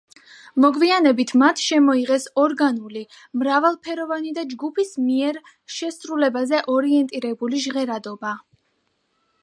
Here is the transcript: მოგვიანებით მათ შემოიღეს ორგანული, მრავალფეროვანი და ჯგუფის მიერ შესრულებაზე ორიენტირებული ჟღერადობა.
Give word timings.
მოგვიანებით 0.63 1.33
მათ 1.41 1.59
შემოიღეს 1.63 2.25
ორგანული, 2.45 3.03
მრავალფეროვანი 3.41 4.33
და 4.39 4.47
ჯგუფის 4.55 4.95
მიერ 5.11 5.41
შესრულებაზე 5.77 6.63
ორიენტირებული 6.79 7.65
ჟღერადობა. 7.69 8.35